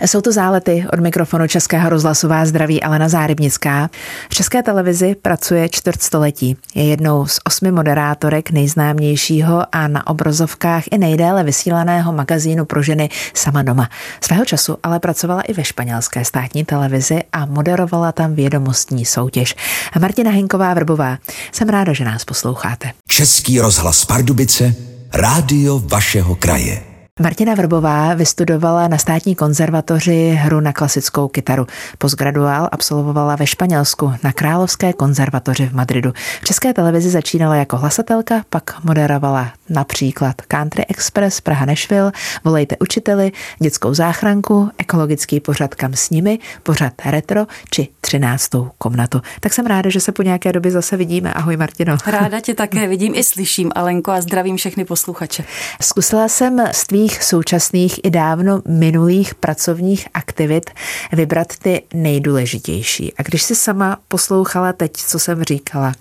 [0.00, 3.90] Jsou to zálety od mikrofonu Českého rozhlasová zdraví Alena Zárybnická.
[4.30, 6.56] V České televizi pracuje čtvrtstoletí.
[6.74, 13.08] Je jednou z osmi moderátorek nejznámějšího a na obrazovkách i nejdéle vysílaného magazínu pro ženy
[13.34, 13.88] Sama doma.
[14.20, 19.54] Svého času ale pracovala i ve španělské státní televizi a moderovala tam vědomostní soutěž.
[20.00, 21.18] Martina Hinková Vrbová,
[21.52, 22.90] jsem ráda, že nás posloucháte.
[23.08, 24.74] Český rozhlas Pardubice,
[25.12, 26.89] rádio vašeho kraje.
[27.20, 31.66] Martina Vrbová vystudovala na státní konzervatoři hru na klasickou kytaru.
[31.98, 36.12] Postgraduál absolvovala ve Španělsku na Královské konzervatoři v Madridu.
[36.42, 42.12] V České televizi začínala jako hlasatelka, pak moderovala například Country Express, Praha Nešvil,
[42.44, 49.20] Volejte učiteli, Dětskou záchranku, ekologický pořad Kam s nimi, pořad Retro či třináctou komnatu.
[49.40, 51.32] Tak jsem ráda, že se po nějaké době zase vidíme.
[51.32, 51.96] Ahoj Martino.
[52.06, 55.44] Ráda tě také vidím i slyším, Alenko, a zdravím všechny posluchače.
[55.80, 60.70] Zkusila jsem z tvých současných i dávno minulých pracovních aktivit
[61.12, 63.12] vybrat ty nejdůležitější.
[63.18, 65.92] A když si sama poslouchala teď, co jsem říkala,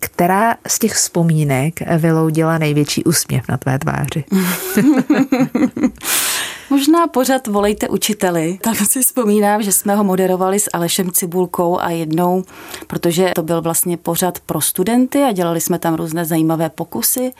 [0.00, 4.24] která z těch vzpomínek vyloudila největší úsměv na tvé tváři?
[6.70, 8.58] Možná pořád volejte učiteli.
[8.62, 12.44] Tam si vzpomínám, že jsme ho moderovali s Alešem Cibulkou a jednou,
[12.86, 17.32] protože to byl vlastně pořad pro studenty a dělali jsme tam různé zajímavé pokusy.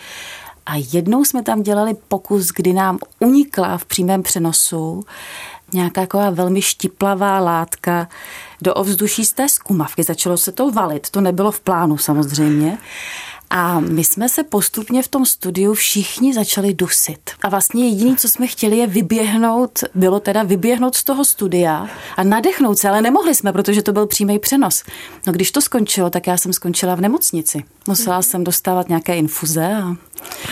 [0.67, 5.05] A jednou jsme tam dělali pokus, kdy nám unikla v přímém přenosu
[5.73, 8.09] nějaká taková velmi štiplavá látka
[8.63, 10.03] do ovzduší z té skumavky.
[10.03, 12.79] Začalo se to valit, to nebylo v plánu samozřejmě.
[13.51, 17.31] A my jsme se postupně v tom studiu všichni začali dusit.
[17.43, 22.25] A vlastně jediné, co jsme chtěli, je vyběhnout, bylo teda vyběhnout z toho studia a
[22.25, 24.85] nadechnout se, ale nemohli jsme, protože to byl přímý přenos.
[25.27, 27.65] No když to skončilo, tak já jsem skončila v nemocnici.
[27.89, 29.67] Musela jsem dostávat nějaké infuze.
[29.67, 29.97] A...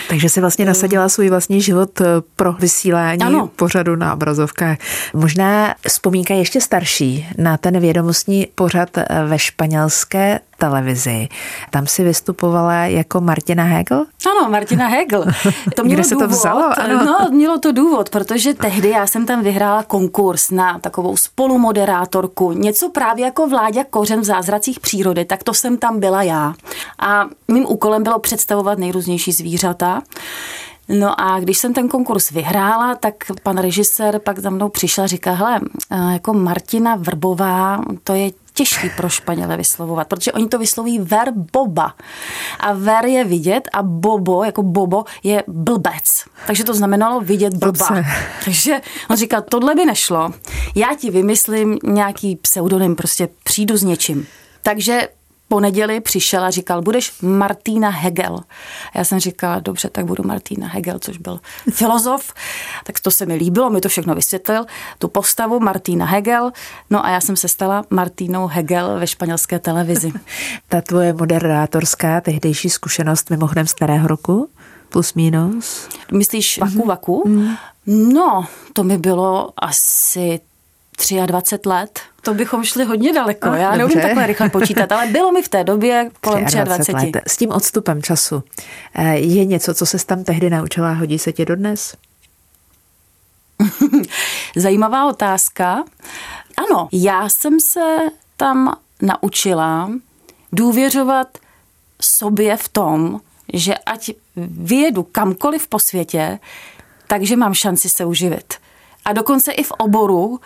[0.08, 2.04] Takže si vlastně nasadila svůj vlastní život eh,
[2.36, 3.50] pro vysílání ano.
[3.56, 4.78] pořadu na obrazovkách.
[5.14, 11.28] Možná vzpomínka ještě starší na ten vědomostní pořad eh, ve španělské televizi.
[11.70, 14.06] Tam si vystupovala jako Martina Hegel?
[14.30, 15.24] Ano, Martina Hegel.
[15.76, 16.70] To mělo Kde se důvod, to vzalo?
[16.78, 17.04] Ano.
[17.04, 22.90] No, mělo to důvod, protože tehdy já jsem tam vyhrála konkurs na takovou spolumoderátorku, něco
[22.90, 26.54] právě jako Vláďa Kořen v zázracích přírody, tak to jsem tam byla já.
[26.98, 30.02] A mým úkolem bylo představovat nejrůznější zvířata.
[30.88, 35.06] No a když jsem ten konkurs vyhrála, tak pan režisér pak za mnou přišel a
[35.06, 35.60] říkal, hele,
[36.12, 41.94] jako Martina Vrbová, to je těžký pro Španěle vyslovovat, protože oni to vysloví ver boba.
[42.60, 46.24] A ver je vidět a bobo, jako bobo, je blbec.
[46.46, 47.86] Takže to znamenalo vidět blba.
[47.88, 48.04] Dobře.
[48.44, 48.80] Takže
[49.10, 50.30] on říkal, tohle by nešlo.
[50.74, 54.26] Já ti vymyslím nějaký pseudonym, prostě přijdu s něčím.
[54.62, 55.08] Takže
[55.48, 58.40] po neděli přišel a říkal, budeš Martina Hegel.
[58.94, 62.34] A já jsem říkala, dobře, tak budu Martina Hegel, což byl filozof.
[62.84, 64.64] Tak to se mi líbilo, mi to všechno vysvětlil,
[64.98, 66.52] tu postavu Martina Hegel.
[66.90, 70.12] No a já jsem se stala Martínou Hegel ve španělské televizi.
[70.68, 74.48] Ta tvoje moderátorská tehdejší zkušenost mimochodem starého roku?
[74.88, 75.88] Plus minus?
[76.12, 77.22] Myslíš vaku vaku?
[77.26, 77.56] Mm.
[77.86, 80.40] No, to mi bylo asi
[81.26, 82.00] 23 let.
[82.22, 83.48] To bychom šli hodně daleko.
[83.48, 83.78] Ach, Já dobře.
[83.78, 86.92] neumím takhle rychle počítat, ale bylo mi v té době kolem 23.
[86.92, 87.16] let.
[87.26, 88.42] S tím odstupem času
[88.94, 91.94] eh, je něco, co se tam tehdy naučila, hodí se tě dodnes?
[94.56, 95.84] Zajímavá otázka.
[96.56, 97.96] Ano, já jsem se
[98.36, 99.90] tam naučila
[100.52, 101.38] důvěřovat
[102.02, 103.20] sobě v tom,
[103.52, 106.38] že ať vyjedu kamkoliv po světě,
[107.06, 108.54] takže mám šanci se uživit.
[109.04, 110.40] A dokonce i v oboru,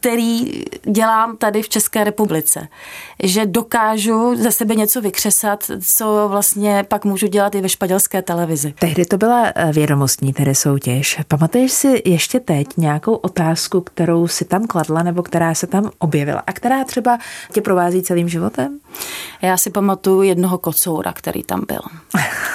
[0.00, 2.68] který dělám tady v České republice.
[3.22, 5.64] Že dokážu ze sebe něco vykřesat,
[5.94, 8.74] co vlastně pak můžu dělat i ve španělské televizi.
[8.78, 11.20] Tehdy to byla eh, vědomostní tedy soutěž.
[11.28, 16.42] Pamatuješ si ještě teď nějakou otázku, kterou si tam kladla nebo která se tam objevila
[16.46, 17.18] a která třeba
[17.52, 18.78] tě provází celým životem?
[19.42, 21.80] Já si pamatuju jednoho kocoura, který tam byl.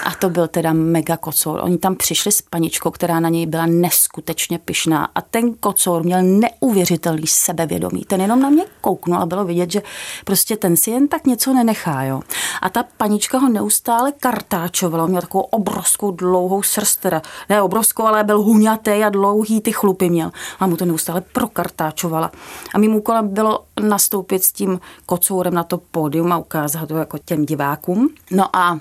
[0.04, 1.60] A to byl teda mega kocour.
[1.64, 5.10] Oni tam přišli s paničkou, která na něj byla neskutečně pyšná.
[5.16, 8.06] A ten kocour měl neuvěřitelný sebevědomí.
[8.06, 9.82] Ten jenom na mě kouknul a bylo vidět, že
[10.26, 12.04] prostě ten si jen tak něco nenechá.
[12.04, 12.22] Jo.
[12.62, 15.06] A ta panička ho neustále kartáčovala.
[15.06, 17.06] Měl takovou obrovskou dlouhou srst,
[17.50, 20.32] ne obrovskou, ale byl huňatý a dlouhý ty chlupy měl.
[20.60, 22.32] A mu to neustále prokartáčovala.
[22.74, 27.18] A mým úkolem bylo nastoupit s tím kocourem na to pódium a ukázat to jako
[27.18, 28.10] těm divákům.
[28.32, 28.80] No a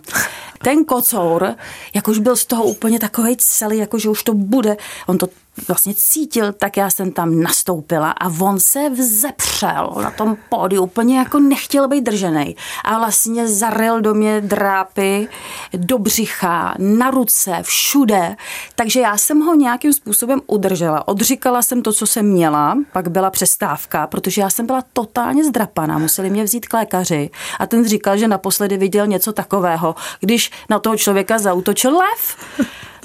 [0.62, 1.54] ten kocour,
[1.94, 4.76] jak už byl z toho úplně takový celý, jako že už to bude,
[5.06, 5.26] on to
[5.68, 11.18] vlastně cítil, tak já jsem tam nastoupila a on se vzepřel na tom pódiu, úplně
[11.18, 12.56] jako nechtěl být držený.
[12.84, 15.28] A vlastně zaril do mě drápy,
[15.72, 18.36] do břicha, na ruce, všude.
[18.74, 21.08] Takže já jsem ho nějakým způsobem udržela.
[21.08, 25.98] Odříkala jsem to, co jsem měla, pak byla přestávka, protože já jsem byla totálně zdrapaná.
[25.98, 30.78] Museli mě vzít k lékaři a ten říkal, že naposledy viděl něco takového, když na
[30.78, 32.36] toho člověka zautočil lev.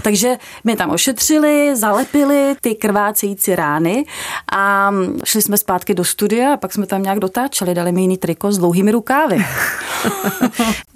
[0.07, 4.06] Takže mě tam ošetřili, zalepili ty krvácející rány
[4.51, 4.92] a
[5.24, 8.51] šli jsme zpátky do studia a pak jsme tam nějak dotáčeli, dali mi jiný triko
[8.51, 9.45] s dlouhými rukávy.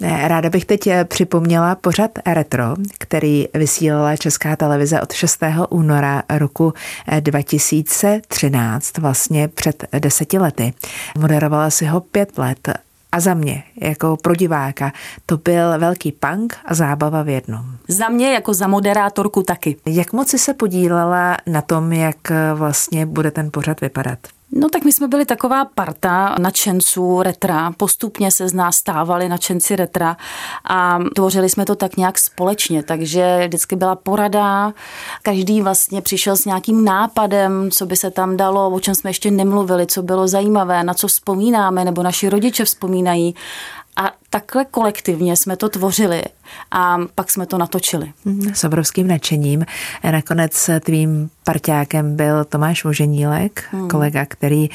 [0.00, 2.64] Ráda bych teď připomněla pořad Retro,
[2.98, 5.40] který vysílala Česká televize od 6.
[5.68, 6.72] února roku
[7.20, 10.74] 2013, vlastně před deseti lety.
[11.18, 12.68] Moderovala si ho pět let
[13.12, 14.92] a za mě, jako pro diváka,
[15.26, 17.64] to byl velký punk a zábava v jednom.
[17.88, 19.76] Za mě jako za moderátorku taky.
[19.86, 24.18] Jak moc si se podílela na tom, jak vlastně bude ten pořad vypadat?
[24.54, 29.76] No tak my jsme byli taková parta nadšenců retra, postupně se z nás stávali nadšenci
[29.76, 30.16] retra
[30.68, 34.72] a tvořili jsme to tak nějak společně, takže vždycky byla porada,
[35.22, 39.30] každý vlastně přišel s nějakým nápadem, co by se tam dalo, o čem jsme ještě
[39.30, 43.34] nemluvili, co bylo zajímavé, na co vzpomínáme, nebo naši rodiče vzpomínají
[43.96, 46.22] a takhle kolektivně jsme to tvořili
[46.70, 48.12] a pak jsme to natočili.
[48.24, 49.64] Mhm, s obrovským nadšením.
[50.10, 53.88] Nakonec tvým parťákem byl Tomáš Voženílek, hmm.
[53.88, 54.70] kolega, který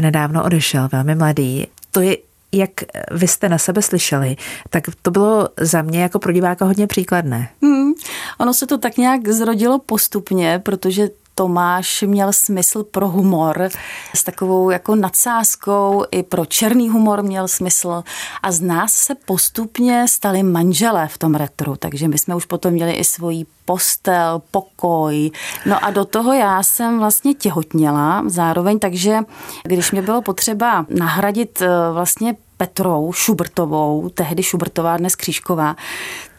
[0.00, 1.66] nedávno odešel, velmi mladý.
[1.90, 2.16] To je
[2.52, 2.70] jak
[3.10, 4.36] vy jste na sebe slyšeli,
[4.70, 7.48] tak to bylo za mě jako pro diváka hodně příkladné.
[7.62, 7.92] Hmm.
[8.38, 13.68] Ono se to tak nějak zrodilo postupně, protože Tomáš měl smysl pro humor
[14.14, 18.02] s takovou jako nadsázkou, i pro černý humor měl smysl
[18.42, 22.72] a z nás se postupně stali manželé v tom retru, takže my jsme už potom
[22.72, 25.30] měli i svoji postel, pokoj.
[25.66, 29.18] No a do toho já jsem vlastně těhotněla zároveň, takže
[29.62, 35.76] když mě bylo potřeba nahradit eh, vlastně Petrou Šubertovou, tehdy Šubertová, dnes Křížková,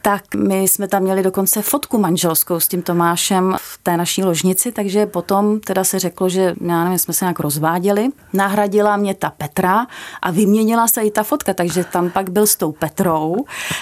[0.02, 4.72] tak my jsme tam měli dokonce fotku manželskou s tím Tomášem v té naší ložnici,
[4.72, 8.08] takže potom teda se řeklo, že já nevím, jsme se nějak rozváděli.
[8.32, 9.86] Nahradila mě ta Petra
[10.22, 13.36] a vyměnila se i ta fotka, takže tam pak byl s tou Petrou.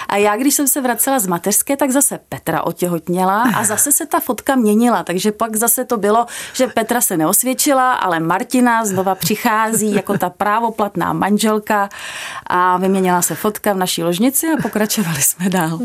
[0.09, 4.05] A já, když jsem se vracela z mateřské, tak zase Petra otěhotněla a zase se
[4.05, 9.15] ta fotka měnila, takže pak zase to bylo, že Petra se neosvědčila, ale Martina znova
[9.15, 11.89] přichází jako ta právoplatná manželka
[12.47, 15.79] a vyměnila se fotka v naší ložnici a pokračovali jsme dál.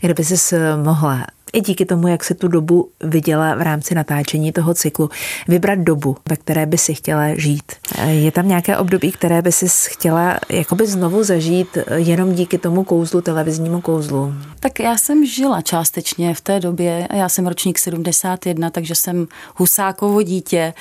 [0.00, 4.74] Kdyby jsi mohla i díky tomu, jak se tu dobu viděla v rámci natáčení toho
[4.74, 5.10] cyklu,
[5.48, 7.72] vybrat dobu, ve které by si chtěla žít.
[8.06, 13.20] Je tam nějaké období, které by si chtěla jakoby znovu zažít jenom díky tomu kouzlu,
[13.20, 14.34] televiznímu kouzlu?
[14.60, 19.26] Tak já jsem žila částečně v té době, já jsem ročník 71, takže jsem
[19.56, 20.74] husákovo dítě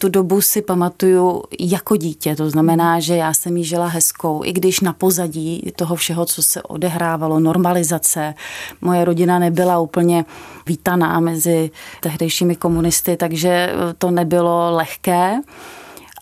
[0.00, 2.36] tu dobu si pamatuju jako dítě.
[2.36, 6.42] To znamená, že já jsem jí žila hezkou, i když na pozadí toho všeho, co
[6.42, 8.34] se odehrávalo, normalizace.
[8.80, 10.24] Moje rodina nebyla úplně
[10.66, 11.70] vítaná mezi
[12.00, 15.40] tehdejšími komunisty, takže to nebylo lehké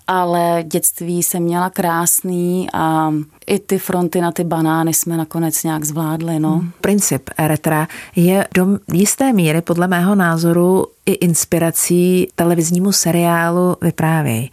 [0.09, 3.13] ale dětství jsem měla krásný a
[3.47, 6.39] i ty fronty na ty banány jsme nakonec nějak zvládli.
[6.39, 6.51] No.
[6.51, 6.71] Hmm.
[6.81, 14.51] Princip retra je do jisté míry podle mého názoru i inspirací televiznímu seriálu Vyprávěj.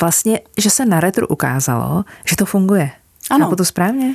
[0.00, 2.90] Vlastně, že se na retru ukázalo, že to funguje.
[3.30, 3.44] Ano.
[3.44, 4.14] Chápu to správně?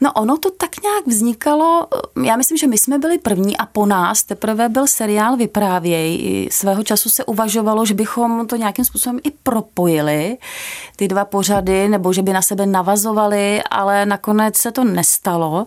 [0.00, 1.86] No ono to tak nějak vznikalo,
[2.24, 6.48] já myslím, že my jsme byli první a po nás teprve byl seriál Vyprávěj.
[6.52, 10.36] Svého času se uvažovalo, že bychom to nějakým způsobem i propojili,
[10.96, 15.66] ty dva pořady, nebo že by na sebe navazovali, ale nakonec se to nestalo.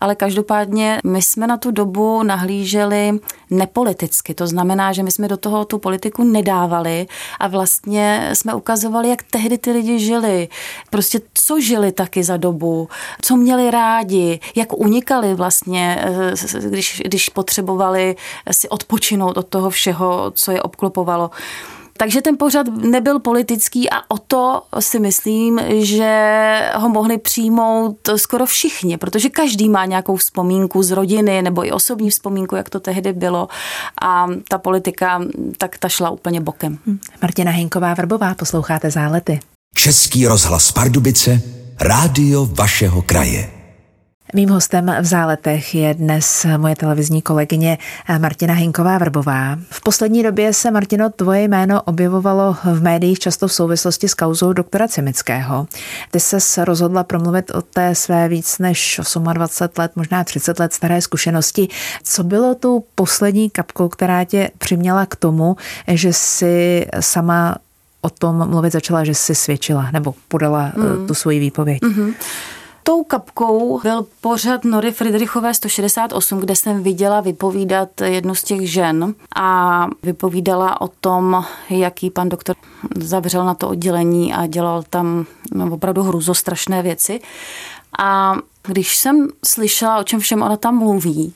[0.00, 3.20] Ale každopádně my jsme na tu dobu nahlíželi
[3.50, 4.34] nepoliticky.
[4.34, 7.06] To znamená, že my jsme do toho tu politiku nedávali
[7.40, 10.48] a vlastně jsme ukazovali, jak tehdy ty lidi žili.
[10.90, 12.88] Prostě co žili taky za dobu,
[13.22, 18.16] co měli rádi, jak unikali vlastně, eh, když, když potřebovali
[18.50, 21.30] si odpočinout od toho všeho, co je obklopovalo.
[21.96, 28.46] Takže ten pořad nebyl politický a o to si myslím, že ho mohli přijmout skoro
[28.46, 33.12] všichni, protože každý má nějakou vzpomínku z rodiny nebo i osobní vzpomínku, jak to tehdy
[33.12, 33.48] bylo
[34.02, 35.22] a ta politika
[35.58, 36.78] tak ta šla úplně bokem.
[37.22, 39.40] Martina Hinková Vrbová, posloucháte Zálety.
[39.74, 41.40] Český rozhlas Pardubice,
[41.80, 43.50] rádio vašeho kraje.
[44.34, 47.78] Mým hostem v Záletech je dnes moje televizní kolegyně
[48.18, 49.58] Martina Hinková-Vrbová.
[49.70, 54.52] V poslední době se, Martino, tvoje jméno objevovalo v médiích často v souvislosti s kauzou
[54.52, 55.66] doktora Cimického.
[56.10, 59.00] Ty se rozhodla promluvit o té své víc než
[59.32, 61.68] 28 let, možná 30 let staré zkušenosti.
[62.02, 65.56] Co bylo tu poslední kapkou, která tě přiměla k tomu,
[65.88, 67.56] že si sama
[68.06, 71.06] o tom mluvit začala, že si svědčila nebo podala mm.
[71.06, 71.82] tu svoji výpověď?
[71.82, 72.14] Mm-hmm.
[72.82, 79.14] Tou kapkou byl pořad Nory Friedrichové 168, kde jsem viděla vypovídat jednu z těch žen
[79.36, 82.56] a vypovídala o tom, jaký pan doktor
[82.96, 87.20] zavřel na to oddělení a dělal tam no, opravdu hruzostrašné věci.
[87.98, 88.36] A
[88.66, 91.34] když jsem slyšela, o čem všem ona tam mluví,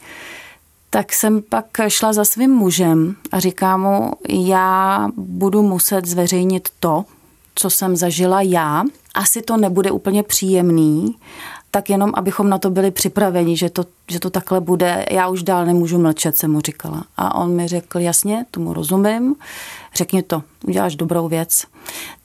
[0.90, 7.04] tak jsem pak šla za svým mužem a říká mu, já budu muset zveřejnit to,
[7.54, 8.84] co jsem zažila já.
[9.14, 11.16] Asi to nebude úplně příjemný,
[11.70, 15.04] tak jenom abychom na to byli připraveni, že to, že to takhle bude.
[15.10, 17.04] Já už dál nemůžu mlčet, jsem mu říkala.
[17.16, 19.34] A on mi řekl, jasně, tomu rozumím,
[19.94, 21.64] řekni to, uděláš dobrou věc.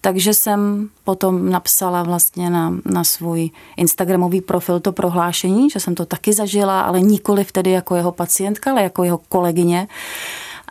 [0.02, 6.06] Takže jsem potom napsala vlastně na, na svůj Instagramový profil to prohlášení, že jsem to
[6.06, 9.88] taky zažila, ale nikoli vtedy jako jeho pacientka, ale jako jeho kolegyně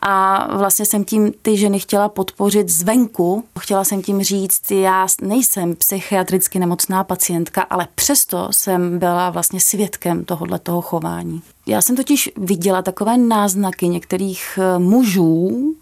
[0.06, 3.44] a vlastně jsem tím ty ženy chtěla podpořit zvenku.
[3.58, 10.24] Chtěla jsem tím říct, já nejsem psychiatricky nemocná pacientka, ale přesto jsem byla vlastně svědkem
[10.24, 11.42] tohohle toho chování.
[11.66, 15.74] Já jsem totiž viděla takové náznaky některých eh, mužů,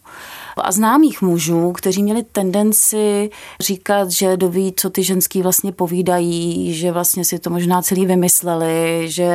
[0.57, 3.31] a známých mužů, kteří měli tendenci
[3.61, 9.05] říkat, že doví, co ty ženský vlastně povídají, že vlastně si to možná celý vymysleli,
[9.05, 9.31] že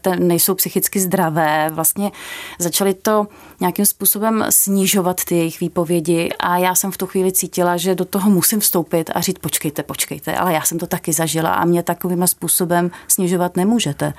[0.00, 1.70] ten, nejsou psychicky zdravé.
[1.72, 2.10] Vlastně
[2.58, 3.26] začali to
[3.60, 8.04] nějakým způsobem snižovat ty jejich výpovědi a já jsem v tu chvíli cítila, že do
[8.04, 11.82] toho musím vstoupit a říct počkejte, počkejte, ale já jsem to taky zažila a mě
[11.82, 14.12] takovým způsobem snižovat nemůžete.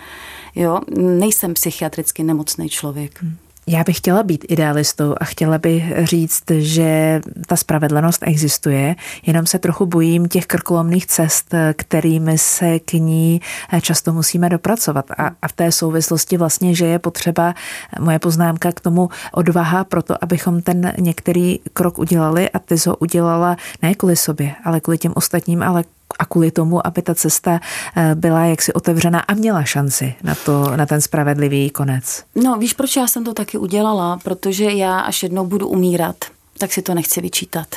[0.56, 3.22] Jo, nejsem psychiatricky nemocný člověk.
[3.22, 3.38] Hmm.
[3.68, 9.60] Já bych chtěla být idealistou a chtěla bych říct, že ta spravedlnost existuje, jenom se
[9.60, 13.42] trochu bojím těch krkolomných cest, kterými se k ní
[13.82, 15.12] často musíme dopracovat.
[15.18, 17.54] A, a v té souvislosti vlastně, že je potřeba
[18.00, 22.96] moje poznámka k tomu odvaha pro to, abychom ten některý krok udělali a ty ho
[22.96, 25.84] udělala ne kvůli sobě, ale kvůli těm ostatním, ale
[26.20, 27.60] a kvůli tomu, aby ta cesta
[27.98, 32.24] eh, byla jaksi otevřena a měla šanci na, to, na ten spravedlivý konec.
[32.36, 34.20] No víš, proč já jsem to taky udělala?
[34.24, 36.16] Protože já až jednou budu umírat,
[36.58, 37.68] tak si to nechci vyčítat.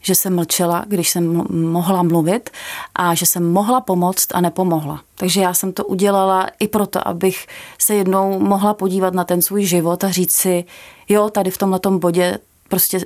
[0.00, 2.50] Že jsem mlčela, když jsem mohla mluvit
[2.94, 5.00] a že jsem mohla pomoct a nepomohla.
[5.14, 7.46] Takže já jsem to udělala i proto, abych
[7.78, 10.64] se jednou mohla podívat na ten svůj život a říct si,
[11.08, 13.00] jo, tady v tomhle bodě prostě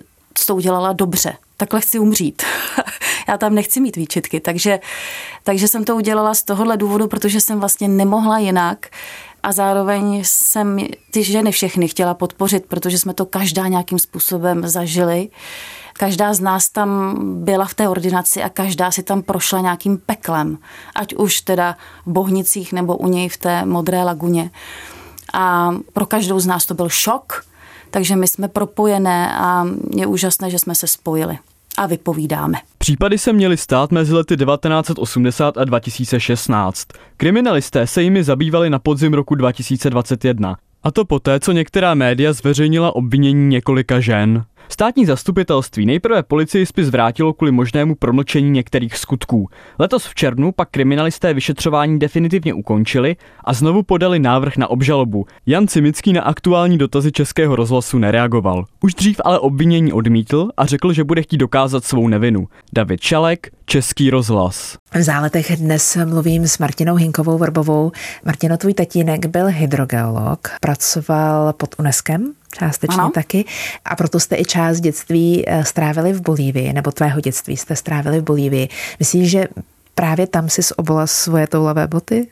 [0.47, 1.37] to udělala dobře.
[1.57, 2.43] Takhle chci umřít.
[3.29, 4.41] já tam nechci mít výčitky.
[4.41, 4.81] Takže,
[5.45, 8.87] takže jsem to udělala z tohohle důvodu, protože jsem vlastně nemohla jinak
[9.43, 10.79] a zároveň jsem
[11.11, 15.29] ty ženy všechny chtěla podpořit, protože jsme to každá nějakým způsobem zažili.
[15.93, 20.59] Každá z nás tam byla v té ordinaci a každá si tam prošla nějakým peklem,
[20.95, 21.77] ať už teda
[22.07, 24.51] v Bohnicích nebo u něj v té modré laguně.
[25.33, 27.45] A pro každou z nás to byl šok,
[27.91, 29.65] takže my jsme propojené a
[29.97, 31.39] je úžasné, že jsme se spojili
[31.79, 32.59] a vypovídáme.
[32.79, 36.87] Případy se měly stát mezi lety 1980 a 2016.
[37.17, 40.57] Kriminalisté se jimi zabývali na podzim roku 2021.
[40.83, 44.45] A to poté, co některá média zveřejnila obvinění několika žen.
[44.71, 49.49] Státní zastupitelství nejprve policii spis vrátilo kvůli možnému promlčení některých skutků.
[49.79, 55.27] Letos v červnu pak kriminalisté vyšetřování definitivně ukončili a znovu podali návrh na obžalobu.
[55.47, 58.65] Jan Cimický na aktuální dotazy Českého rozhlasu nereagoval.
[58.83, 62.49] Už dřív ale obvinění odmítl a řekl, že bude chtít dokázat svou nevinu.
[62.73, 64.77] David Čalek, Český rozhlas.
[64.95, 67.93] V záletech dnes mluvím s Martinou Hinkovou Vrbovou.
[68.25, 73.11] Martino, tvůj tatínek byl hydrogeolog, pracoval pod UNESCOM částečně ano.
[73.11, 73.45] taky.
[73.85, 78.21] A proto jste i část dětství eh, strávili v Bolívii, nebo tvého dětství jste strávili
[78.21, 78.69] v Bolívii.
[78.99, 79.49] Myslíš, že
[79.95, 82.29] právě tam si obula svoje toulavé boty?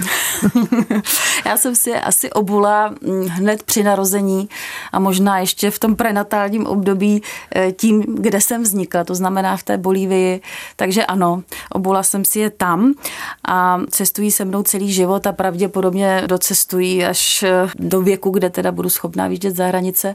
[1.46, 4.48] Já jsem si asi obula mm, hned při narození
[4.92, 7.22] a možná ještě v tom prenatálním období
[7.54, 10.40] eh, tím, kde jsem vznikla, to znamená v té Bolívii.
[10.76, 12.94] Takže ano, obula jsem si je tam
[13.48, 18.72] a cestují se mnou celý život a pravděpodobně docestují až eh, do věku, kde teda
[18.72, 20.14] budu schopná výjíždět za hranice.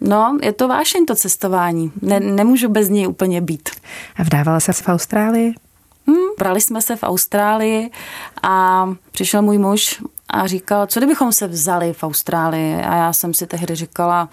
[0.00, 1.92] No, je to vášeň to cestování.
[2.02, 3.68] Ne, nemůžu bez něj úplně být.
[4.16, 5.54] A vdávala se v Austrálii?
[6.06, 7.90] Hmm, brali jsme se v Austrálii
[8.42, 13.34] a přišel můj muž a říkal, co kdybychom se vzali v Austrálii a já jsem
[13.34, 14.28] si tehdy říkala,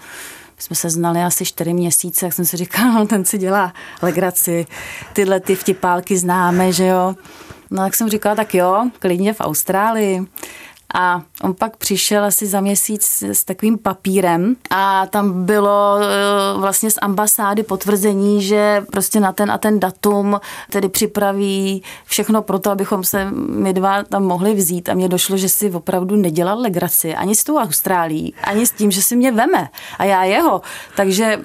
[0.58, 4.66] jsme se znali asi čtyři měsíce, jak jsem si říkala, no ten si dělá legraci,
[5.12, 7.14] tyhle ty vtipálky známe, že jo.
[7.70, 10.26] No tak jsem říkala, tak jo, klidně v Austrálii.
[10.94, 16.06] A on pak přišel asi za měsíc s takovým papírem a tam bylo eh,
[16.60, 22.58] vlastně z ambasády potvrzení, že prostě na ten a ten datum tedy připraví všechno pro
[22.58, 26.60] to, abychom se my dva tam mohli vzít a mně došlo, že si opravdu nedělal
[26.60, 29.68] legraci ani s tou Austrálií, ani s tím, že si mě veme
[29.98, 30.62] a já jeho.
[30.96, 31.40] Takže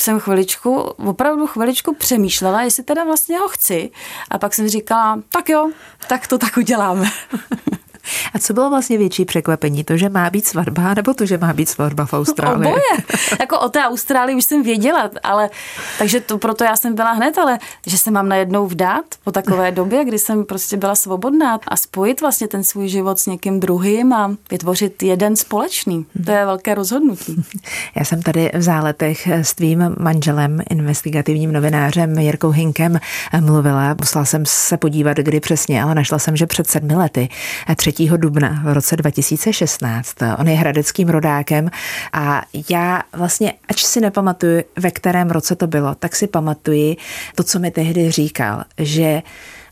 [0.00, 3.90] jsem chviličku, opravdu chviličku přemýšlela, jestli teda vlastně ho chci.
[4.30, 5.70] A pak jsem říkala, tak jo,
[6.08, 7.10] tak to tak uděláme.
[8.34, 9.84] A co bylo vlastně větší překvapení?
[9.84, 12.68] To, že má být svatba, nebo to, že má být svatba v Austrálii?
[12.68, 12.82] Oboje.
[13.40, 15.50] jako o té Austrálii už jsem věděla, ale
[15.98, 19.70] takže to, proto já jsem byla hned, ale že se mám najednou vdát po takové
[19.78, 24.12] době, kdy jsem prostě byla svobodná a spojit vlastně ten svůj život s někým druhým
[24.12, 26.06] a vytvořit jeden společný.
[26.24, 27.44] To je velké rozhodnutí.
[27.94, 32.98] Já jsem tady v záletech s tvým manželem, investigativním novinářem Jirkou Hinkem
[33.40, 33.94] mluvila.
[34.00, 37.28] Musela jsem se podívat, kdy přesně, ale našla jsem, že před sedmi lety,
[37.76, 37.92] 3.
[38.06, 40.16] dubna v roce 2016.
[40.38, 41.70] On je hradeckým rodákem
[42.12, 46.96] a já vlastně, ač si nepamatuju, ve kterém roce to bylo, tak si pamatuji
[47.34, 49.22] to, co mi tehdy říkal, že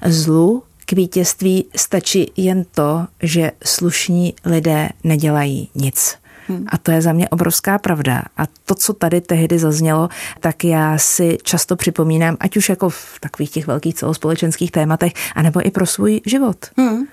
[0.04, 6.16] zlu k vítězství stačí jen to, že slušní lidé nedělají nic.
[6.49, 6.64] Hmm.
[6.68, 8.23] A to je za mě obrovská pravda.
[8.37, 10.09] A to, co tady tehdy zaznělo,
[10.40, 15.66] tak já si často připomínám, ať už jako v takových těch velkých celospolečenských tématech, anebo
[15.66, 16.56] i pro svůj život.
[16.76, 17.06] Hmm.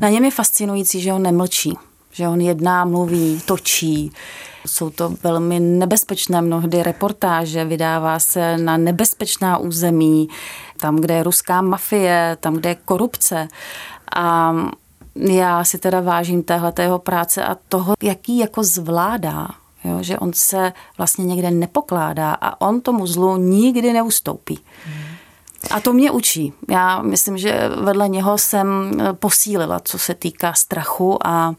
[0.00, 1.78] Na něm je fascinující, že on nemlčí,
[2.12, 4.12] že on jedná, mluví, točí.
[4.66, 10.28] Jsou to velmi nebezpečné mnohdy reportáže, vydává se na nebezpečná území,
[10.76, 13.48] tam, kde je ruská mafie, tam, kde je korupce.
[14.16, 14.54] A
[15.14, 19.48] já si teda vážím téhle jeho práce a toho, jaký jako zvládá.
[19.84, 24.58] Jo, že on se vlastně někde nepokládá a on tomu zlu nikdy neustoupí.
[24.86, 25.01] Hmm.
[25.70, 26.52] A to mě učí.
[26.70, 31.54] Já myslím, že vedle něho jsem posílila, co se týká strachu a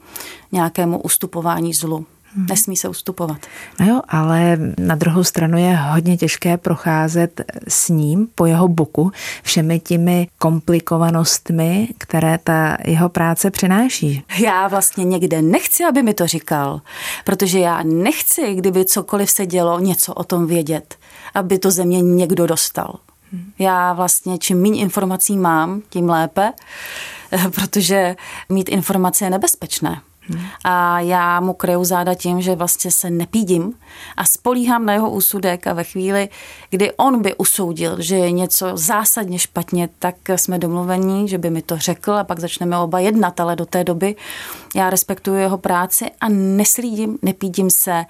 [0.52, 2.06] nějakému ustupování zlu.
[2.36, 2.46] Hmm.
[2.50, 3.38] Nesmí se ustupovat.
[3.80, 9.12] No jo, ale na druhou stranu je hodně těžké procházet s ním po jeho boku
[9.44, 14.24] všemi těmi komplikovanostmi, které ta jeho práce přináší.
[14.40, 16.82] Já vlastně někde nechci, aby mi to říkal,
[17.26, 20.96] protože já nechci, kdyby cokoliv se dělo, něco o tom vědět,
[21.34, 22.96] aby to ze mě někdo dostal.
[23.60, 26.54] Já vlastně čím méně informací mám, tím lépe,
[27.56, 28.16] protože
[28.50, 30.02] mít informace je nebezpečné.
[30.64, 33.74] A já mu kryju záda tím, že vlastně se nepídím
[34.18, 36.30] a spolíhám na jeho úsudek a ve chvíli,
[36.70, 41.62] kdy on by usoudil, že je něco zásadně špatně, tak jsme domluvení, že by mi
[41.62, 44.16] to řekl a pak začneme oba jednat, ale do té doby
[44.76, 48.06] já respektuju jeho práci a neslídím, nepídím se,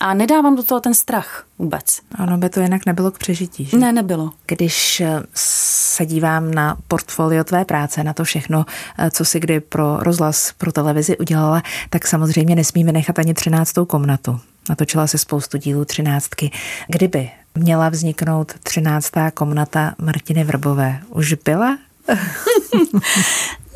[0.00, 1.84] a nedávám do toho ten strach vůbec.
[2.14, 3.64] Ano, by to jinak nebylo k přežití.
[3.64, 3.78] Že?
[3.78, 4.30] Ne, nebylo.
[4.46, 8.66] Když eh, se dívám na portfolio tvé práce, na to všechno,
[8.98, 13.84] eh, co si kdy pro rozhlas, pro televizi udělala, tak samozřejmě nesmíme nechat ani třináctou
[13.84, 14.40] komnatu.
[14.68, 16.50] Natočila si spoustu dílů třináctky.
[16.88, 21.78] Kdyby měla vzniknout třináctá komnata Martiny Vrbové, už byla?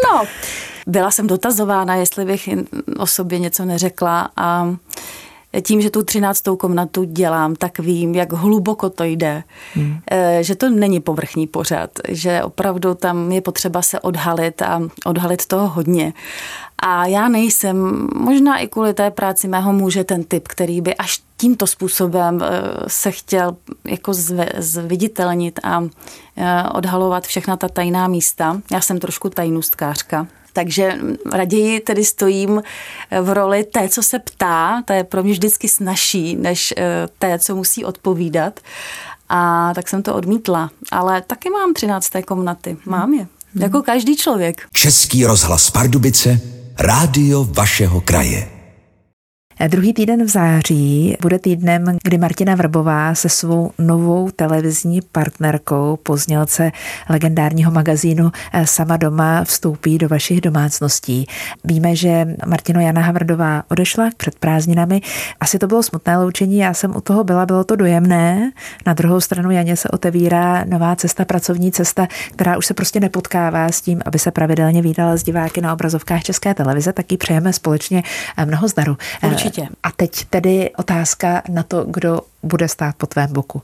[0.04, 0.24] no,
[0.86, 2.48] byla jsem dotazována, jestli bych
[2.98, 4.76] o sobě něco neřekla a
[5.60, 9.44] tím, že tu třináctou komnatu dělám, tak vím, jak hluboko to jde.
[9.74, 9.98] Hmm.
[10.10, 15.46] Eh, že to není povrchní pořad, že opravdu tam je potřeba se odhalit a odhalit
[15.46, 16.12] toho hodně.
[16.78, 21.22] A já nejsem, možná i kvůli té práci mého muže, ten typ, který by až
[21.36, 22.48] tímto způsobem eh,
[22.86, 24.12] se chtěl jako
[24.58, 25.84] zviditelnit a
[26.36, 28.60] eh, odhalovat všechna ta tajná místa.
[28.72, 30.26] Já jsem trošku tajnůstkářka.
[30.52, 30.98] Takže
[31.32, 32.62] raději tedy stojím
[33.22, 37.38] v roli té, co se ptá, to je pro mě vždycky snažší, než eh, té,
[37.38, 38.60] co musí odpovídat.
[39.28, 40.70] A tak jsem to odmítla.
[40.90, 42.76] Ale taky mám třinácté komnaty.
[42.86, 43.26] Mám je.
[43.54, 44.62] Jako každý člověk.
[44.72, 46.40] Český rozhlas Pardubice,
[46.78, 48.51] rádio vašeho kraje.
[49.68, 56.72] Druhý týden v září bude týdnem, kdy Martina Vrbová se svou novou televizní partnerkou, poznělce
[57.08, 61.26] legendárního magazínu eh, Sama doma, vstoupí do vašich domácností.
[61.64, 65.00] Víme, že Martino Jana Havrdová odešla před prázdninami.
[65.40, 68.52] Asi to bylo smutné loučení, já jsem u toho byla, bylo to dojemné.
[68.86, 73.68] Na druhou stranu Janě se otevírá nová cesta, pracovní cesta, která už se prostě nepotkává
[73.68, 77.52] s tím, aby se pravidelně vydala z diváky na obrazovkách České televize, tak ji přejeme
[77.52, 78.02] společně
[78.36, 78.96] eh, mnoho zdaru.
[79.22, 79.41] Určitě.
[79.46, 79.68] Určitě.
[79.82, 83.62] A teď tedy otázka na to, kdo bude stát po tvém boku.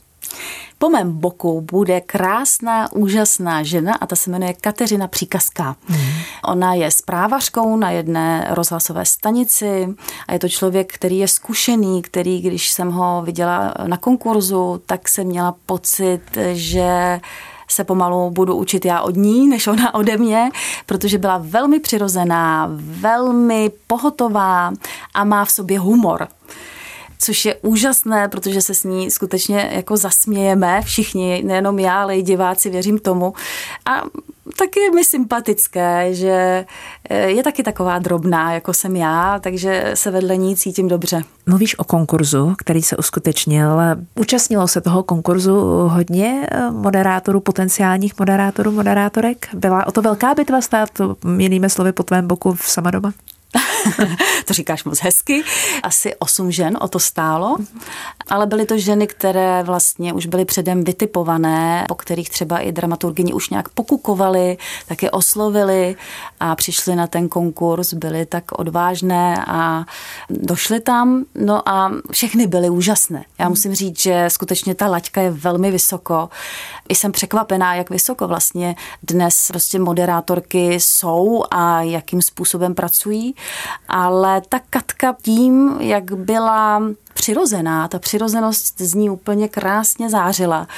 [0.79, 5.77] Po mém boku bude krásná, úžasná žena a ta se jmenuje Kateřina Příkazka.
[5.87, 6.11] Hmm.
[6.45, 9.89] Ona je zprávařkou na jedné rozhlasové stanici
[10.29, 15.09] a je to člověk, který je zkušený, který, když jsem ho viděla na konkurzu, tak
[15.09, 16.21] jsem měla pocit,
[16.53, 17.21] že
[17.69, 20.51] se pomalu budu učit já od ní, než ona ode mě,
[20.87, 24.73] protože byla velmi přirozená, velmi pohotová
[25.15, 26.29] a má v sobě humor
[27.29, 32.23] což je úžasné, protože se s ní skutečně jako zasmějeme všichni, nejenom já, ale i
[32.23, 33.33] diváci, věřím tomu.
[33.87, 34.03] A
[34.59, 36.65] taky je mi sympatické, že
[37.11, 41.23] eh, je taky taková drobná, jako jsem já, takže se vedle ní cítím dobře.
[41.47, 43.81] Mluvíš o konkurzu, který se uskutečnil.
[44.15, 45.55] Účastnilo se toho konkurzu
[45.89, 49.49] hodně eh, moderátorů, potenciálních moderátorů, moderátorek?
[49.55, 50.89] Byla o to velká bitva stát,
[51.39, 53.13] jinými slovy, po tvém boku v sama doma?
[54.45, 55.43] to říkáš moc hezky.
[55.83, 57.57] Asi osm žen o to stálo,
[58.29, 63.33] ale byly to ženy, které vlastně už byly předem vytipované, po kterých třeba i dramaturgyni
[63.33, 65.97] už nějak pokukovali, tak je oslovili
[66.41, 69.85] a přišli na ten konkurs, byly tak odvážné a
[70.31, 73.25] došli tam, no a všechny byly úžasné.
[73.39, 76.29] Já musím říct, že skutečně ta laťka je velmi vysoko.
[76.89, 83.35] I jsem překvapená, jak vysoko vlastně dnes prostě moderátorky jsou a jakým způsobem pracují
[83.89, 86.83] ale ta Katka tím, jak byla
[87.19, 90.69] přirozená, ta přirozenost z ní úplně krásně zářila,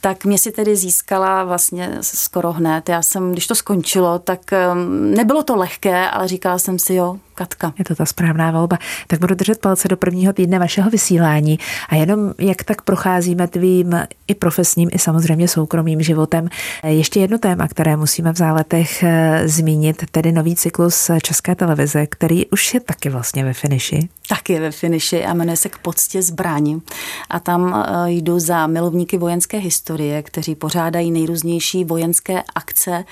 [0.00, 2.88] tak mě si tedy získala vlastně skoro hned.
[2.88, 4.40] Já jsem, když to skončilo, tak
[4.72, 7.72] um, nebylo to lehké, ale říkala jsem si, jo, Katka.
[7.78, 8.78] Je to ta správná volba.
[9.06, 11.58] Tak budu držet palce do prvního týdne vašeho vysílání
[11.88, 16.48] a jenom jak tak procházíme tvým i profesním, i samozřejmě soukromým životem.
[16.84, 22.46] Ještě jedno téma, které musíme v záletech eh, zmínit, tedy nový cyklus České televize, který
[22.46, 24.08] už je taky vlastně ve finiši.
[24.30, 26.82] Taky ve finiši a jmenuje se K poctě zbraní.
[27.30, 33.04] A tam eh, jdu za milovníky vojenské historie, kteří pořádají nejrůznější vojenské akce,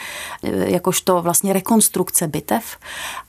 [0.42, 2.76] eh, jakožto vlastně rekonstrukce bitev.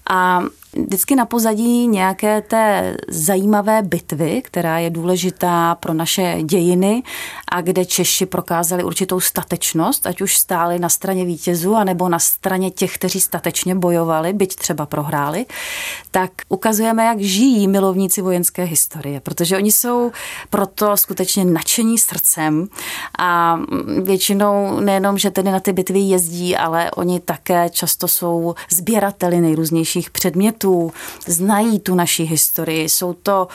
[0.10, 0.42] A
[0.74, 7.04] vždycky na pozadí nějaké té zajímavé bitvy, která je důležitá pro naše dějiny
[7.52, 12.72] a kde Češi prokázali určitou statečnost, ať už stáli na straně vítězů, anebo na straně
[12.72, 15.46] těch, kteří statečně bojovali, byť třeba prohráli,
[16.12, 20.12] tak ukazujeme, jak žijí milovníci vojenské historie, protože oni jsou
[20.50, 22.68] proto skutečně nadšení srdcem
[23.20, 23.60] a
[24.04, 30.10] většinou nejenom, že tedy na ty bitvy jezdí, ale oni také často jsou sběrateli nejrůznějších
[30.10, 30.59] předmětů,
[31.28, 33.48] znají tu naši historii, jsou to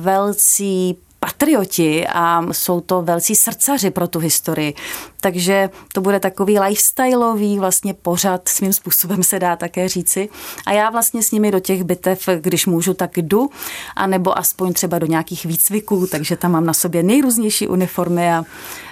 [0.00, 4.74] velcí patrioti a jsou to velcí srdcaři pro tu historii.
[5.20, 10.28] Takže to bude takový lifestyleový vlastně pořad, svým způsobem se dá také říci.
[10.66, 13.50] A já vlastně s nimi do těch bitev, když můžu, tak jdu,
[13.96, 18.44] anebo aspoň třeba do nějakých výcviků, takže tam mám na sobě nejrůznější uniformy a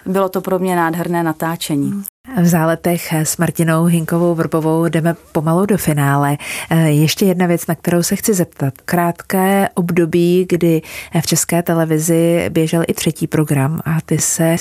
[0.06, 2.04] bylo to pro mě nádherné natáčení.
[2.36, 6.38] V záletech s Martinou Hinkovou Vrbovou jdeme pomalu do finále.
[6.86, 8.74] Ještě jedna věc, na kterou se chci zeptat.
[8.84, 10.82] Krátké období, kdy
[11.20, 14.56] v české televizi běžel i třetí program a ty se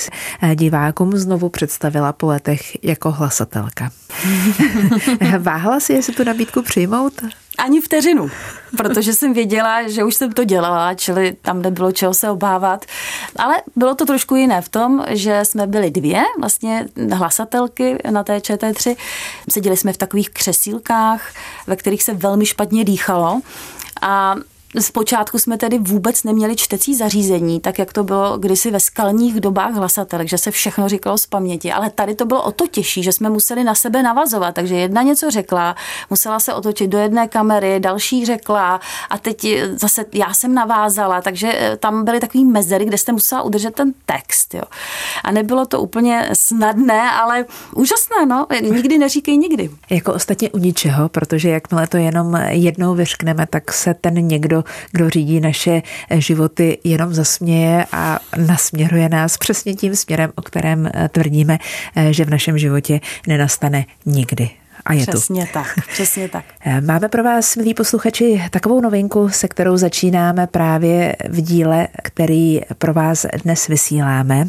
[0.54, 3.90] divákům znovu představila po letech jako hlasatelka.
[5.38, 7.12] Váhala si, jestli tu nabídku přijmout?
[7.60, 8.30] Ani vteřinu,
[8.76, 12.84] protože jsem věděla, že už jsem to dělala, čili tam nebylo čeho se obávat.
[13.36, 18.38] Ale bylo to trošku jiné v tom, že jsme byli dvě vlastně hlasatelky na té
[18.38, 18.96] ČT3.
[19.50, 21.32] Seděli jsme v takových křesílkách,
[21.66, 23.40] ve kterých se velmi špatně dýchalo.
[24.02, 24.34] A
[24.78, 29.74] Zpočátku jsme tedy vůbec neměli čtecí zařízení, tak jak to bylo kdysi ve skalních dobách
[29.74, 33.12] hlasatelek, že se všechno říkalo z paměti, ale tady to bylo o to těžší, že
[33.12, 35.76] jsme museli na sebe navazovat, takže jedna něco řekla,
[36.10, 38.80] musela se otočit do jedné kamery, další řekla
[39.10, 43.42] a teď zase já jsem navázala, takže eh, tam byly takový mezery, kde jste musela
[43.42, 44.54] udržet ten text.
[44.54, 44.62] Jo.
[45.24, 49.70] A nebylo to úplně snadné, ale úžasné, no, nikdy neříkej nikdy.
[49.90, 54.59] Jako ostatně u ničeho, protože jakmile to jenom jednou vyřkneme, tak se ten někdo
[54.92, 61.58] kdo, řídí naše životy, jenom zasměje a nasměruje nás přesně tím směrem, o kterém tvrdíme,
[62.10, 64.59] že v našem životě nenastane nikdy.
[64.84, 65.52] A je přesně tu.
[65.52, 66.44] tak, přesně tak.
[66.64, 72.60] Eh, máme pro vás, milí posluchači, takovou novinku, se kterou začínáme právě v díle, který
[72.78, 74.48] pro vás dnes vysíláme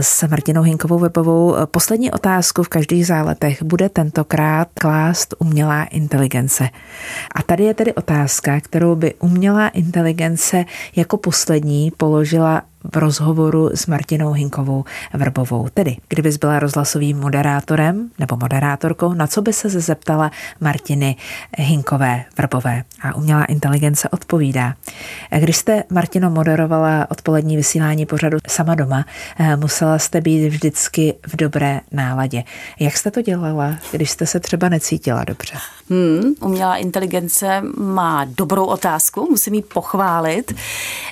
[0.00, 1.56] s Martinou Hinkovou webovou.
[1.66, 6.68] Poslední otázku v každých záletech bude tentokrát klást umělá inteligence.
[7.34, 10.64] A tady je tedy otázka, kterou by umělá inteligence
[10.96, 15.68] jako poslední položila v rozhovoru s Martinou Hinkovou Vrbovou.
[15.74, 21.16] Tedy, kdybys byla rozhlasovým moderátorem nebo moderátorkou, na co by se zeptala Martiny
[21.58, 22.84] Hinkové Vrbové?
[23.02, 24.74] A umělá inteligence odpovídá.
[25.38, 29.04] Když jste, Martino, moderovala odpolední vysílání pořadu sama doma,
[29.38, 32.44] eh, musela jste být vždycky v dobré náladě.
[32.80, 35.54] Jak jste to dělala, když jste se třeba necítila dobře?
[35.90, 40.54] Hmm, umělá inteligence má dobrou otázku, musím ji pochválit.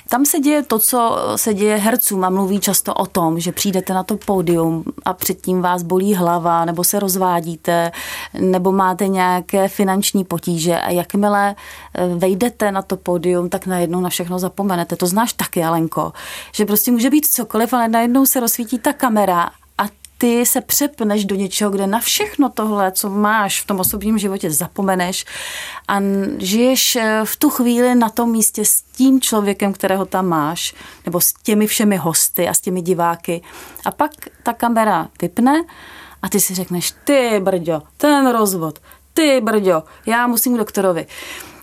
[0.09, 3.51] Tam se děje to, co se děje děje hercům a mluví často o tom, že
[3.51, 7.91] přijdete na to pódium a předtím vás bolí hlava, nebo se rozvádíte,
[8.39, 11.55] nebo máte nějaké finanční potíže a jakmile
[11.95, 14.95] eh, vejdete na to pódium, tak najednou na všechno zapomenete.
[14.95, 16.13] To znáš taky, Alenko,
[16.51, 19.51] že prostě může být cokoliv, ale najednou se rozsvítí ta kamera
[20.21, 24.51] ty se přepneš do něčeho, kde na všechno tohle, co máš v tom osobním životě,
[24.51, 25.25] zapomeneš
[25.87, 25.99] a
[26.37, 31.21] žiješ eh, v tu chvíli na tom místě s tím člověkem, kterého tam máš, nebo
[31.21, 33.41] s těmi všemi hosty a s těmi diváky.
[33.85, 34.11] A pak
[34.43, 35.63] ta kamera vypne
[36.21, 38.79] a ty si řekneš, ty brďo, ten rozvod,
[39.13, 41.07] ty brďo, já musím k doktorovi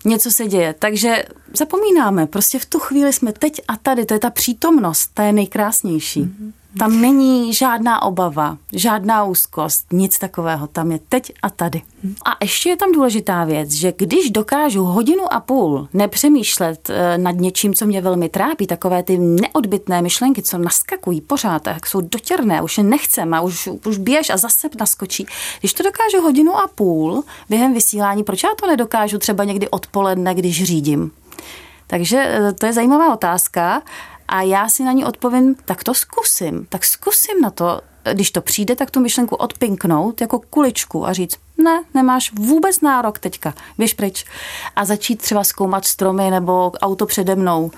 [0.04, 0.74] něco se děje.
[0.78, 1.24] Takže
[1.58, 5.32] zapomínáme, prostě v tu chvíli jsme teď a tady, to je ta přítomnost, ta je
[5.32, 6.22] nejkrásnější.
[6.22, 6.52] Mm-hmm.
[6.78, 10.66] Tam není žádná obava, žádná úzkost, nic takového.
[10.66, 11.82] Tam je teď a tady.
[12.24, 17.36] A ještě je tam důležitá věc, že když dokážu hodinu a půl nepřemýšlet eh, nad
[17.36, 22.62] něčím, co mě velmi trápí, takové ty neodbitné myšlenky, co naskakují pořád, tak jsou dotěrné,
[22.62, 25.26] už je nechcem a už, už běž a zase naskočí.
[25.60, 30.34] Když to dokážu hodinu a půl během vysílání, proč já to nedokážu třeba někdy odpoledne,
[30.34, 31.10] když řídím?
[31.86, 33.82] Takže eh, to je zajímavá otázka
[34.28, 37.80] a já si na ní odpovím, tak to zkusím, tak zkusím na to,
[38.12, 43.18] když to přijde, tak tu myšlenku odpinknout jako kuličku a říct, ne, nemáš vůbec nárok
[43.18, 44.24] teďka, běž pryč.
[44.76, 47.70] A začít třeba zkoumat stromy nebo auto přede mnou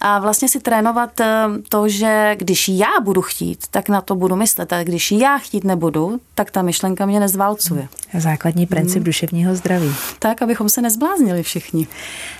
[0.00, 4.36] a vlastně si trénovat eh, to, že když já budu chtít, tak na to budu
[4.36, 7.88] myslet, a když já chtít nebudu, tak ta myšlenka mě nezválcuje.
[8.18, 9.04] Základní princip hmm.
[9.04, 9.94] duševního zdraví.
[10.18, 11.86] Tak, abychom se nezbláznili všichni.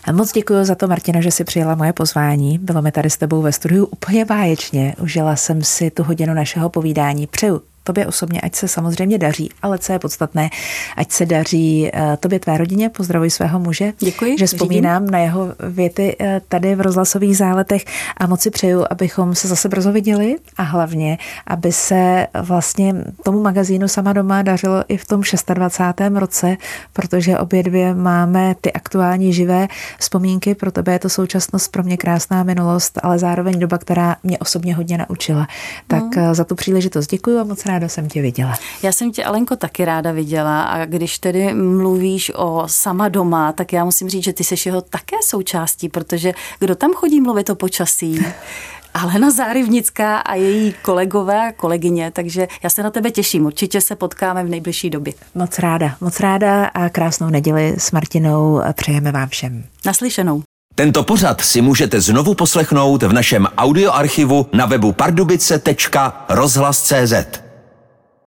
[0.05, 2.59] A moc děkuji za to, Martina, že si přijela moje pozvání.
[2.59, 4.94] Bylo mi tady s tebou ve studiu úplně báječně.
[5.03, 7.27] Užila jsem si tu hodinu našeho povídání.
[7.27, 10.51] Přeju tobě osobně, ať se samozřejmě daří, ale co je podstatné,
[10.97, 13.93] ať se daří eh, tobě tvé rodině, pozdravuji svého muže.
[13.99, 14.38] Děkuji.
[14.38, 15.12] Že vzpomínám řídím.
[15.12, 17.85] na jeho věty eh, tady v rozhlasových záletech
[18.16, 23.43] a moc si přeju, abychom se zase brzo viděli a hlavně, aby se vlastně tomu
[23.43, 25.23] magazínu sama doma dařilo i v tom
[25.55, 26.01] 26.
[26.14, 26.57] roce,
[26.93, 31.97] protože obě dvě máme ty aktuální živé vzpomínky, pro tebe je to současnost, pro mě
[31.97, 35.49] krásná minulost, ale zároveň doba, která mě osobně hodně naučila.
[35.87, 36.35] Tak mm.
[36.35, 38.54] za tu příležitost děkuji a moc ráda jsem tě viděla.
[38.83, 43.72] Já jsem tě, Alenko, taky ráda viděla a když tedy mluvíš o sama doma, tak
[43.72, 47.54] já musím říct, že ty jsi jeho také součástí, protože kdo tam chodí mluvit o
[47.54, 48.24] počasí?
[48.94, 53.46] Alena Zárivnická a její kolegové a kolegyně, takže já se na tebe těším.
[53.46, 55.12] Určitě se potkáme v nejbližší době.
[55.35, 59.64] Moc ráda, moc ráda a krásnou neděli s Martinou přejeme vám všem.
[59.87, 60.42] Naslyšenou.
[60.74, 67.49] Tento pořad si můžete znovu poslechnout v našem audioarchivu na webu pardubice.rozhlas.cz.